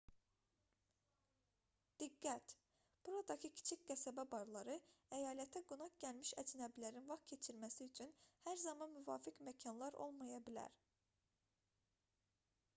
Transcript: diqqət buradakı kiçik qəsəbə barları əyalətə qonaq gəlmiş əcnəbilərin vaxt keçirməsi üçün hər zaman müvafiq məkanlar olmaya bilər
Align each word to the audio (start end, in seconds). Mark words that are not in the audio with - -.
diqqət 2.03 2.55
buradakı 3.09 3.51
kiçik 3.59 3.83
qəsəbə 3.89 4.25
barları 4.31 4.77
əyalətə 5.17 5.63
qonaq 5.73 5.99
gəlmiş 6.05 6.31
əcnəbilərin 6.43 7.13
vaxt 7.13 7.29
keçirməsi 7.33 7.89
üçün 7.91 8.17
hər 8.47 8.59
zaman 8.63 8.97
müvafiq 8.97 9.45
məkanlar 9.51 9.99
olmaya 10.07 10.41
bilər 10.49 10.81